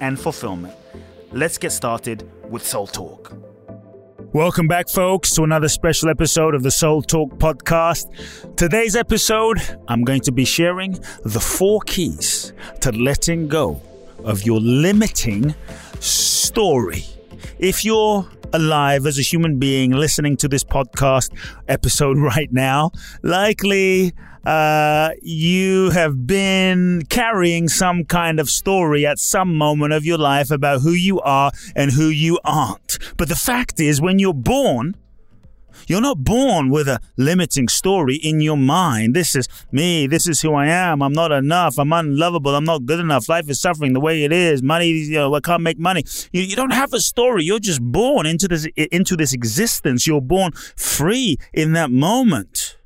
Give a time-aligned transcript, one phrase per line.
[0.00, 0.74] and fulfillment.
[1.32, 3.32] Let's get started with Soul Talk.
[4.32, 8.56] Welcome back, folks, to another special episode of the Soul Talk podcast.
[8.56, 9.58] Today's episode,
[9.88, 13.80] I'm going to be sharing the four keys to letting go
[14.24, 15.54] of your limiting
[16.00, 17.04] story.
[17.58, 21.30] If you're alive as a human being listening to this podcast
[21.68, 22.90] episode right now,
[23.22, 24.12] likely
[24.44, 30.50] uh, you have been carrying some kind of story at some moment of your life
[30.50, 32.98] about who you are and who you aren't.
[33.16, 34.96] But the fact is, when you're born,
[35.86, 39.14] you're not born with a limiting story in your mind.
[39.14, 40.06] This is me.
[40.06, 41.02] This is who I am.
[41.02, 41.78] I'm not enough.
[41.78, 42.54] I'm unlovable.
[42.54, 43.28] I'm not good enough.
[43.28, 44.62] Life is suffering the way it is.
[44.62, 46.04] Money, you know, I can't make money.
[46.32, 47.44] You, you don't have a story.
[47.44, 50.06] You're just born into this into this existence.
[50.06, 52.76] You're born free in that moment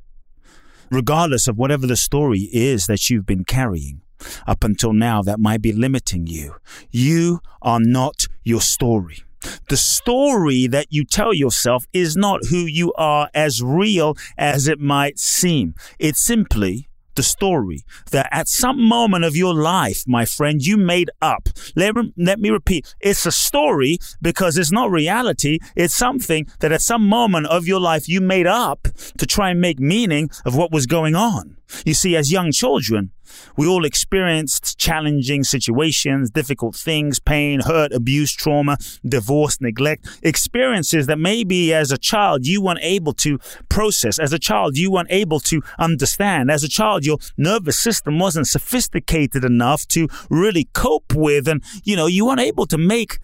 [0.91, 4.03] regardless of whatever the story is that you've been carrying
[4.47, 6.55] up until now that might be limiting you.
[6.91, 9.25] You are not your story.
[9.69, 14.81] The story that you tell yourself is not who you are as real as it
[14.81, 15.75] might seem.
[15.99, 21.11] It's simply the story that at some moment of your life, my friend, you made
[21.21, 21.49] up.
[21.77, 22.95] Let, let me repeat.
[23.01, 25.59] It's a story because it's not reality.
[25.77, 28.89] It's something that at some moment of your life you made up
[29.19, 31.57] to try and make meaning of what was going on.
[31.85, 33.13] You see, as young children,
[33.57, 38.77] we all experienced challenging situations, difficult things, pain, hurt, abuse, trauma,
[39.07, 43.39] divorce, neglect, experiences that maybe as a child you weren't able to
[43.69, 44.19] process.
[44.19, 46.51] As a child, you weren't able to understand.
[46.51, 51.49] As a child, your nervous system wasn't sophisticated enough to really cope with.
[51.49, 53.19] And, you know, you weren't able to make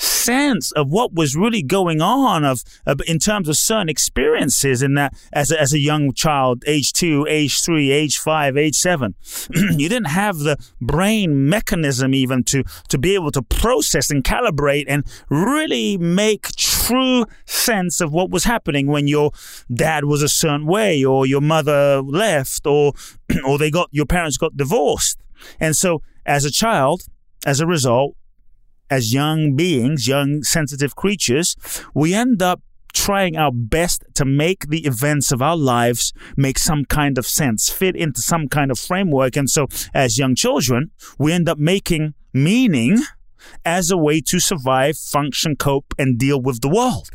[0.00, 4.94] sense of what was really going on of, of, in terms of certain experiences in
[4.94, 9.14] that as a, as a young child age 2 age 3 age 5 age 7
[9.54, 14.84] you didn't have the brain mechanism even to to be able to process and calibrate
[14.88, 19.30] and really make true sense of what was happening when your
[19.72, 22.92] dad was a certain way or your mother left or
[23.44, 25.22] or they got your parents got divorced.
[25.58, 27.02] And so as a child
[27.46, 28.14] as a result
[28.90, 31.56] as young beings, young sensitive creatures,
[31.94, 32.60] we end up
[32.92, 37.70] trying our best to make the events of our lives make some kind of sense,
[37.70, 39.36] fit into some kind of framework.
[39.36, 42.98] And so as young children, we end up making meaning
[43.64, 47.10] as a way to survive, function, cope, and deal with the world.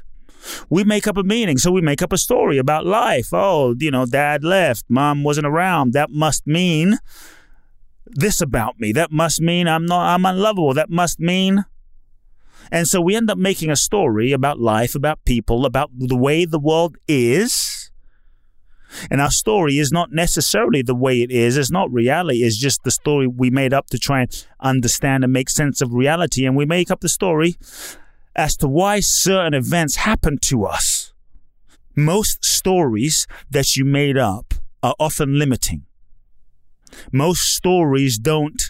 [0.70, 1.58] We make up a meaning.
[1.58, 3.30] So we make up a story about life.
[3.34, 5.94] Oh, you know, dad left, mom wasn't around.
[5.94, 7.00] That must mean
[8.06, 8.92] this about me.
[8.92, 10.74] That must mean I'm not, I'm unlovable.
[10.74, 11.66] That must mean.
[12.72, 16.46] And so we end up making a story about life, about people, about the way
[16.46, 17.92] the world is.
[19.12, 21.58] And our story is not necessarily the way it is.
[21.58, 22.44] It's not reality.
[22.44, 25.94] It's just the story we made up to try and understand and make sense of
[25.94, 26.46] reality.
[26.46, 27.56] And we make up the story
[28.36, 31.14] as to why certain events happen to us.
[31.96, 35.86] Most stories that you made up are often limiting.
[37.12, 38.62] Most stories don't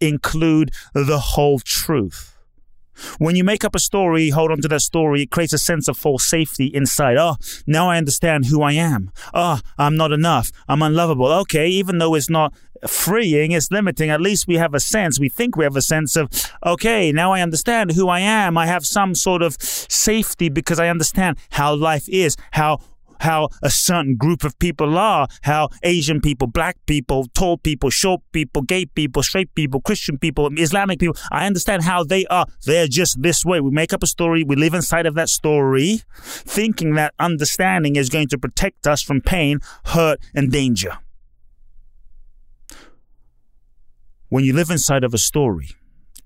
[0.00, 2.34] include the whole truth.
[3.18, 5.86] When you make up a story, hold on to that story, it creates a sense
[5.86, 7.16] of false safety inside.
[7.16, 7.36] Oh,
[7.66, 9.12] now I understand who I am.
[9.32, 10.50] Oh, I'm not enough.
[10.68, 11.28] I'm unlovable.
[11.28, 12.52] Okay, even though it's not
[12.86, 16.16] freeing, it's limiting, at least we have a sense, we think we have a sense
[16.16, 16.30] of,
[16.64, 18.56] okay, now I understand who I am.
[18.56, 22.78] I have some sort of safety because I understand how life is, how
[23.20, 28.20] how a certain group of people are, how Asian people, black people, tall people, short
[28.32, 31.16] people, gay people, straight people, Christian people, Islamic people.
[31.30, 32.46] I understand how they are.
[32.64, 33.60] They're just this way.
[33.60, 34.44] We make up a story.
[34.44, 39.20] We live inside of that story, thinking that understanding is going to protect us from
[39.20, 40.98] pain, hurt, and danger.
[44.28, 45.70] When you live inside of a story,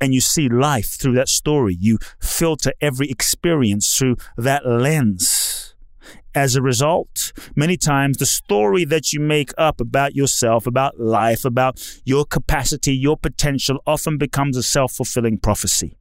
[0.02, 1.76] and you see life through that story.
[1.78, 5.41] You filter every experience through that lens.
[6.34, 11.44] As a result, many times the story that you make up about yourself, about life,
[11.44, 15.98] about your capacity, your potential often becomes a self fulfilling prophecy.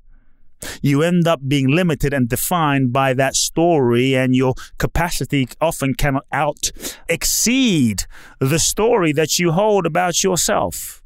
[0.82, 6.26] You end up being limited and defined by that story, and your capacity often cannot
[6.32, 6.72] out
[7.10, 8.04] exceed
[8.40, 11.04] the story that you hold about yourself.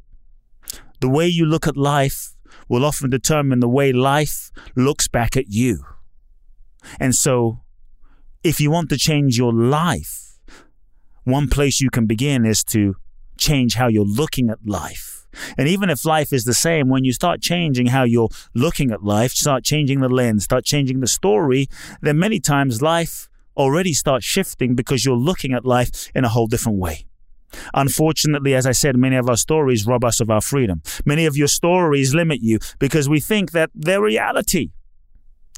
[1.01, 2.35] The way you look at life
[2.67, 5.83] will often determine the way life looks back at you.
[6.99, 7.61] And so,
[8.45, 10.37] if you want to change your life,
[11.23, 12.95] one place you can begin is to
[13.39, 15.25] change how you're looking at life.
[15.57, 19.03] And even if life is the same, when you start changing how you're looking at
[19.03, 21.67] life, start changing the lens, start changing the story,
[22.01, 26.45] then many times life already starts shifting because you're looking at life in a whole
[26.45, 27.07] different way.
[27.73, 30.83] Unfortunately, as I said, many of our stories rob us of our freedom.
[31.03, 34.69] Many of your stories limit you because we think that they're reality.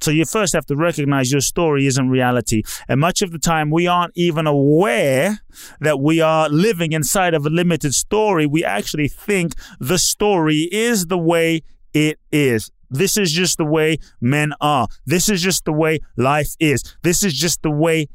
[0.02, 2.64] So you first have to recognize your story isn't reality.
[2.88, 5.40] And much of the time, we aren't even aware
[5.80, 8.46] that we are living inside of a limited story.
[8.46, 11.64] We actually think the story is the way
[11.94, 12.72] it is.
[12.90, 14.88] This is just the way men are.
[15.06, 16.84] This is just the way life is.
[17.04, 18.08] This is just the way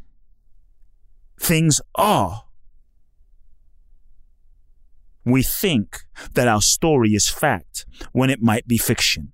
[1.39, 2.45] things are.
[5.25, 6.01] We think
[6.35, 9.33] that our story is fact when it might be fiction.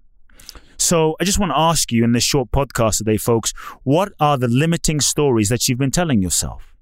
[0.78, 3.52] So I just want to ask you in this short podcast today, folks,
[3.82, 6.74] what are the limiting stories that you've been telling yourself?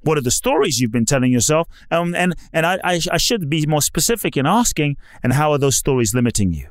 [0.00, 1.68] What are the stories you've been telling yourself?
[1.90, 5.58] Um, and and I, I, I should be more specific in asking, and how are
[5.58, 6.68] those stories limiting you?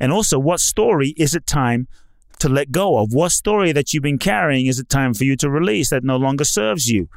[0.00, 1.86] And also, what story is it time
[2.40, 3.12] to let go of?
[3.12, 6.16] What story that you've been carrying is it time for you to release that no
[6.16, 7.08] longer serves you?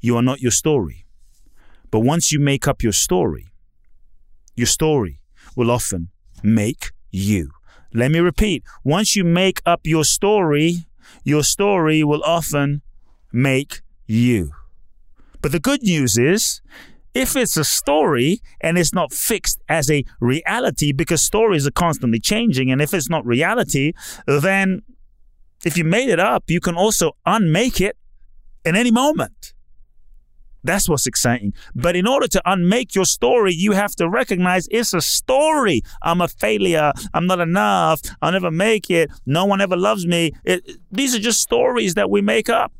[0.00, 1.06] You are not your story.
[1.92, 3.46] But once you make up your story,
[4.56, 5.20] your story
[5.54, 6.10] will often
[6.42, 7.50] make you.
[7.92, 10.86] Let me repeat once you make up your story,
[11.24, 12.82] your story will often
[13.32, 14.52] make you.
[15.40, 16.60] But the good news is,
[17.14, 22.20] if it's a story and it's not fixed as a reality, because stories are constantly
[22.20, 23.92] changing, and if it's not reality,
[24.26, 24.82] then
[25.64, 27.96] if you made it up, you can also unmake it
[28.64, 29.54] in any moment.
[30.66, 31.54] That's what's exciting.
[31.74, 35.82] But in order to unmake your story, you have to recognize it's a story.
[36.02, 36.92] I'm a failure.
[37.14, 38.00] I'm not enough.
[38.20, 39.10] I'll never make it.
[39.24, 40.32] No one ever loves me.
[40.44, 42.72] It, these are just stories that we make up.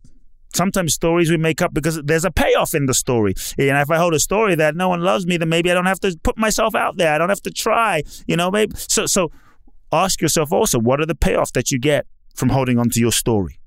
[0.54, 3.34] Sometimes stories we make up because there's a payoff in the story.
[3.58, 5.86] And if I hold a story that no one loves me, then maybe I don't
[5.86, 7.12] have to put myself out there.
[7.12, 8.02] I don't have to try.
[8.26, 9.06] You know, maybe so.
[9.06, 9.30] So
[9.92, 13.12] ask yourself also, what are the payoffs that you get from holding on to your
[13.12, 13.58] story?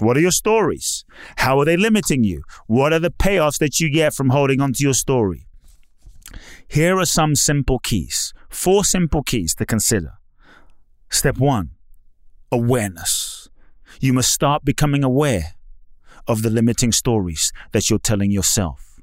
[0.00, 1.04] What are your stories?
[1.36, 2.42] How are they limiting you?
[2.66, 5.46] What are the payoffs that you get from holding on to your story?
[6.66, 10.14] Here are some simple keys, four simple keys to consider.
[11.10, 11.70] Step one,
[12.50, 13.48] awareness.
[14.00, 15.54] You must start becoming aware
[16.26, 19.00] of the limiting stories that you're telling yourself.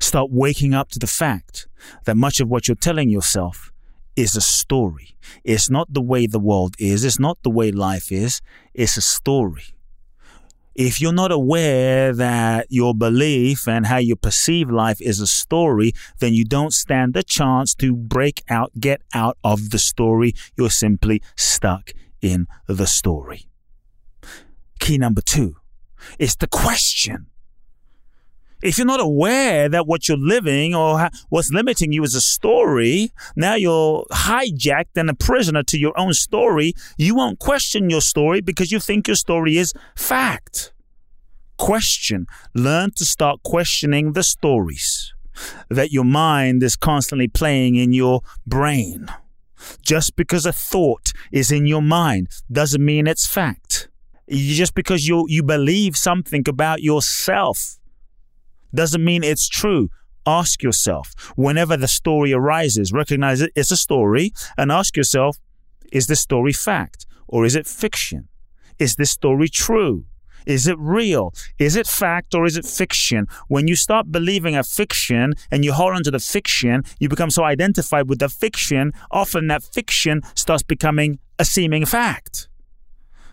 [0.00, 1.68] Start waking up to the fact
[2.04, 3.70] that much of what you're telling yourself
[4.16, 5.16] is a story.
[5.44, 7.04] It's not the way the world is.
[7.04, 8.40] It's not the way life is.
[8.74, 9.75] It's a story
[10.76, 15.92] if you're not aware that your belief and how you perceive life is a story,
[16.18, 20.34] then you don't stand the chance to break out, get out of the story.
[20.54, 23.48] You're simply stuck in the story.
[24.78, 25.56] Key number two
[26.18, 27.26] is the question.
[28.62, 33.12] If you're not aware that what you're living or what's limiting you is a story,
[33.36, 36.72] now you're hijacked and a prisoner to your own story.
[36.96, 40.72] You won't question your story because you think your story is fact.
[41.58, 42.26] Question.
[42.54, 45.12] Learn to start questioning the stories
[45.68, 49.08] that your mind is constantly playing in your brain.
[49.82, 53.88] Just because a thought is in your mind doesn't mean it's fact.
[54.30, 57.78] Just because you, you believe something about yourself
[58.76, 59.90] doesn't mean it's true.
[60.26, 65.36] Ask yourself, whenever the story arises, recognize it, it's a story, and ask yourself,
[65.92, 68.28] is this story fact or is it fiction?
[68.78, 70.04] Is this story true?
[70.46, 71.34] Is it real?
[71.58, 73.26] Is it fact or is it fiction?
[73.48, 77.30] When you start believing a fiction and you hold on to the fiction, you become
[77.30, 82.48] so identified with the fiction, often that fiction starts becoming a seeming fact.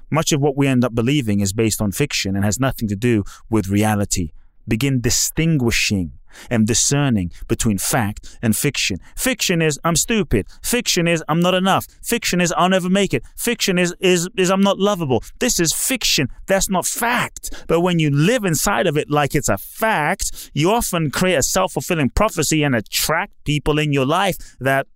[0.09, 2.95] Much of what we end up believing is based on fiction and has nothing to
[2.95, 4.31] do with reality.
[4.67, 6.13] Begin distinguishing
[6.49, 8.97] and discerning between fact and fiction.
[9.15, 10.47] Fiction is I'm stupid.
[10.61, 11.85] Fiction is I'm not enough.
[12.01, 13.23] Fiction is I'll never make it.
[13.37, 15.23] Fiction is is is I'm not lovable.
[15.39, 16.27] This is fiction.
[16.47, 17.65] That's not fact.
[17.67, 21.43] But when you live inside of it like it's a fact, you often create a
[21.43, 24.87] self-fulfilling prophecy and attract people in your life that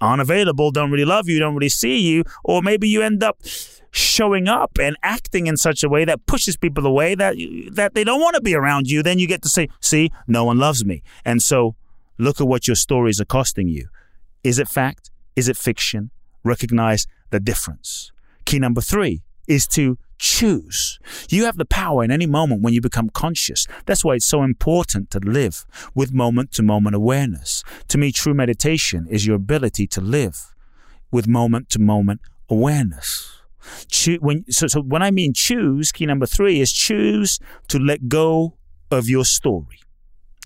[0.00, 3.38] aren't available, don't really love you, don't really see you, or maybe you end up
[3.90, 7.36] showing up and acting in such a way that pushes people away that
[7.72, 10.44] that they don't want to be around you, then you get to say, "See, no
[10.44, 11.74] one loves me." And so,
[12.18, 13.88] look at what your stories are costing you.
[14.44, 15.10] Is it fact?
[15.34, 16.10] Is it fiction?
[16.44, 18.12] recognize the difference.
[18.44, 20.98] Key number three is to choose.
[21.30, 23.66] You have the power in any moment when you become conscious.
[23.86, 25.64] That's why it's so important to live
[25.94, 27.62] with moment to moment awareness.
[27.88, 30.54] To me, true meditation is your ability to live
[31.10, 33.40] with moment to moment awareness.
[34.20, 37.38] When, so, so when I mean choose, key number three is choose
[37.68, 38.54] to let go
[38.90, 39.80] of your story.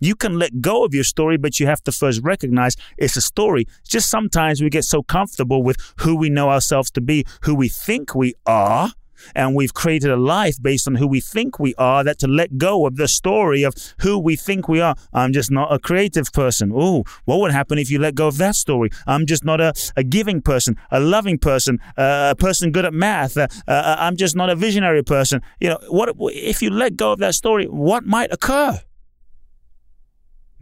[0.00, 3.20] You can let go of your story, but you have to first recognize it's a
[3.20, 3.66] story.
[3.86, 7.68] Just sometimes we get so comfortable with who we know ourselves to be, who we
[7.68, 8.92] think we are,
[9.34, 12.58] and we've created a life based on who we think we are that to let
[12.58, 14.94] go of the story of who we think we are.
[15.12, 16.72] I'm just not a creative person.
[16.74, 18.90] Oh what would happen if you let go of that story?
[19.06, 22.94] I'm just not a, a giving person a loving person uh, a person good at
[22.94, 25.40] math uh, uh, i'm just not a visionary person.
[25.60, 28.80] You know what if you let go of that story what might occur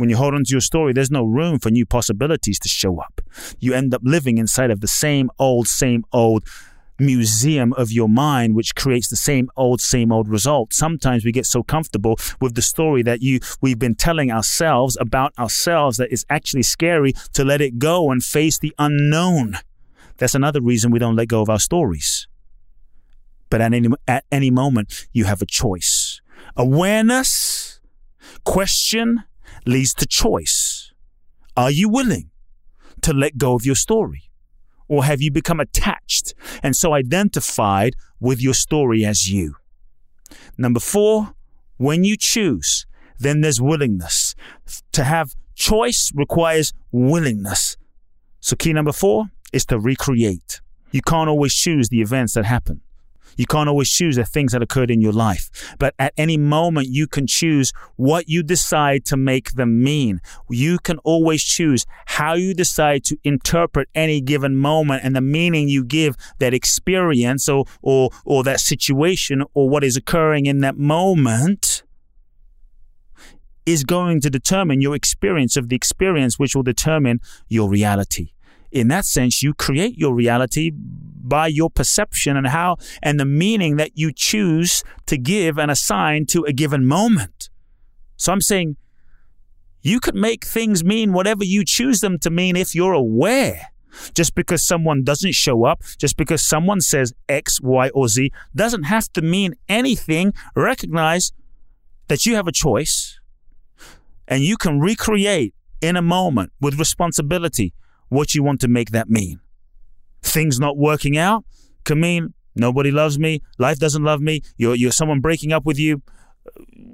[0.00, 3.00] when you hold on to your story, there's no room for new possibilities to show
[3.00, 3.20] up.
[3.58, 6.44] You end up living inside of the same old, same old
[6.98, 10.72] museum of your mind, which creates the same old, same old result.
[10.72, 15.32] Sometimes we get so comfortable with the story that you we've been telling ourselves about
[15.38, 19.56] ourselves that it's actually scary to let it go and face the unknown.
[20.18, 22.28] That's another reason we don't let go of our stories.
[23.48, 26.20] But at any, at any moment, you have a choice.
[26.56, 27.80] Awareness,
[28.44, 29.24] question
[29.66, 30.92] leads to choice.
[31.56, 32.30] Are you willing
[33.02, 34.30] to let go of your story?
[34.88, 39.56] Or have you become attached and so identified with your story as you?
[40.58, 41.34] Number four,
[41.76, 42.86] when you choose,
[43.18, 44.34] then there's willingness.
[44.92, 47.76] To have choice requires willingness.
[48.40, 50.60] So key number four is to recreate.
[50.90, 52.80] You can't always choose the events that happen.
[53.36, 56.88] You can't always choose the things that occurred in your life, but at any moment
[56.88, 60.20] you can choose what you decide to make them mean.
[60.48, 65.68] You can always choose how you decide to interpret any given moment and the meaning
[65.68, 70.76] you give that experience or, or, or that situation or what is occurring in that
[70.76, 71.82] moment
[73.66, 78.32] is going to determine your experience of the experience, which will determine your reality
[78.70, 83.76] in that sense, you create your reality by your perception and how and the meaning
[83.76, 87.50] that you choose to give and assign to a given moment.
[88.16, 88.76] So I'm saying
[89.82, 93.68] you could make things mean whatever you choose them to mean if you're aware.
[94.14, 98.84] Just because someone doesn't show up, just because someone says X, Y, or Z, doesn't
[98.84, 100.32] have to mean anything.
[100.54, 101.32] Recognize
[102.06, 103.18] that you have a choice
[104.28, 107.74] and you can recreate in a moment with responsibility
[108.10, 109.40] what you want to make that mean.
[110.22, 111.44] Things not working out
[111.84, 115.78] can mean nobody loves me, life doesn't love me, you're, you're someone breaking up with
[115.78, 116.02] you,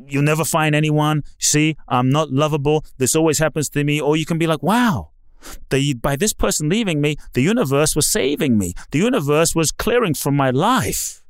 [0.06, 1.22] you'll never find anyone.
[1.38, 2.84] See, I'm not lovable.
[2.98, 4.00] This always happens to me.
[4.00, 5.10] Or you can be like, wow,
[5.70, 8.74] the, by this person leaving me, the universe was saving me.
[8.90, 11.22] The universe was clearing from my life.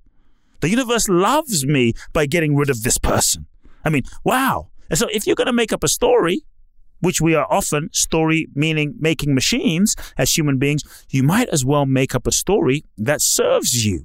[0.60, 3.46] The universe loves me by getting rid of this person.
[3.84, 4.68] I mean, wow.
[4.88, 6.42] And so if you're going to make up a story,
[7.00, 11.86] which we are often story meaning making machines as human beings, you might as well
[11.86, 14.04] make up a story that serves you.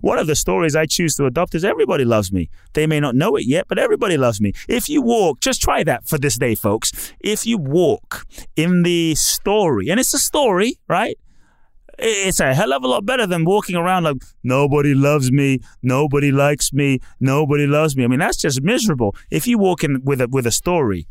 [0.00, 2.50] One of the stories I choose to adopt is everybody loves me.
[2.74, 4.52] They may not know it yet, but everybody loves me.
[4.68, 7.14] If you walk, just try that for this day, folks.
[7.20, 8.26] If you walk
[8.56, 11.18] in the story, and it's a story, right?
[11.98, 16.30] It's a hell of a lot better than walking around like nobody loves me, nobody
[16.30, 18.04] likes me, nobody loves me.
[18.04, 19.16] I mean, that's just miserable.
[19.30, 21.06] If you walk in with a with a story,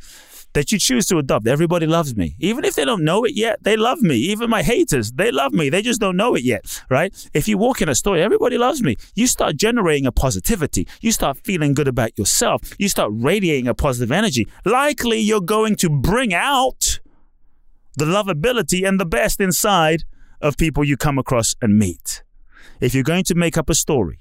[0.55, 1.47] that you choose to adopt.
[1.47, 2.35] Everybody loves me.
[2.39, 4.15] Even if they don't know it yet, they love me.
[4.15, 5.69] Even my haters, they love me.
[5.69, 7.13] They just don't know it yet, right?
[7.33, 8.95] If you walk in a store, everybody loves me.
[9.15, 10.87] You start generating a positivity.
[11.01, 12.73] You start feeling good about yourself.
[12.79, 14.47] You start radiating a positive energy.
[14.63, 16.99] Likely you're going to bring out
[17.97, 20.05] the lovability and the best inside
[20.41, 22.23] of people you come across and meet.
[22.79, 24.19] If you're going to make up a story,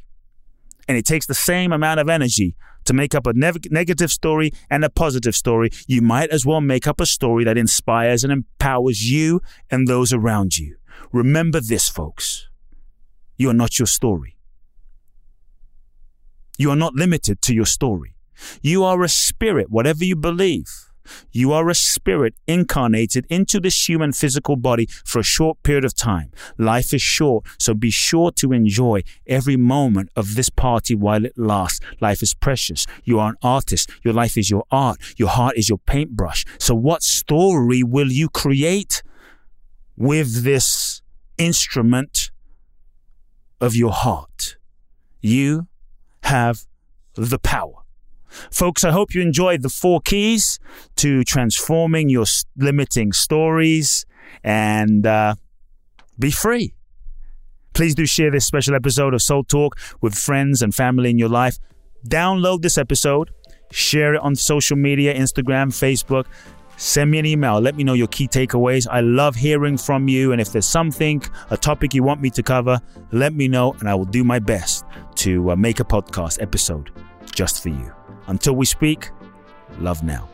[0.88, 4.52] and it takes the same amount of energy to make up a ne- negative story
[4.70, 8.32] and a positive story, you might as well make up a story that inspires and
[8.32, 10.76] empowers you and those around you.
[11.12, 12.48] Remember this, folks.
[13.36, 14.36] You are not your story.
[16.56, 18.14] You are not limited to your story.
[18.62, 20.90] You are a spirit, whatever you believe.
[21.32, 25.94] You are a spirit incarnated into this human physical body for a short period of
[25.94, 26.30] time.
[26.58, 31.36] Life is short, so be sure to enjoy every moment of this party while it
[31.36, 31.80] lasts.
[32.00, 32.86] Life is precious.
[33.04, 33.90] You are an artist.
[34.02, 34.98] Your life is your art.
[35.16, 36.44] Your heart is your paintbrush.
[36.58, 39.02] So what story will you create
[39.96, 41.02] with this
[41.38, 42.30] instrument
[43.60, 44.56] of your heart?
[45.20, 45.68] You
[46.22, 46.66] have
[47.14, 47.83] the power.
[48.50, 50.58] Folks, I hope you enjoyed the four keys
[50.96, 52.24] to transforming your
[52.56, 54.06] limiting stories
[54.42, 55.34] and uh,
[56.18, 56.74] be free.
[57.72, 61.28] Please do share this special episode of Soul Talk with friends and family in your
[61.28, 61.58] life.
[62.08, 63.30] Download this episode,
[63.72, 66.26] share it on social media Instagram, Facebook.
[66.76, 67.60] Send me an email.
[67.60, 68.86] Let me know your key takeaways.
[68.90, 70.32] I love hearing from you.
[70.32, 72.80] And if there's something, a topic you want me to cover,
[73.12, 74.84] let me know and I will do my best
[75.16, 76.90] to uh, make a podcast episode
[77.34, 77.92] just for you.
[78.26, 79.10] Until we speak,
[79.78, 80.33] love now.